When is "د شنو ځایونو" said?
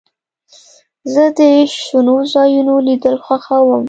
1.37-2.73